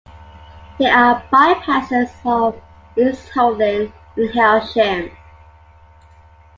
[0.79, 2.59] There are bypasses of
[2.97, 5.15] East Hoathly and Hailsham.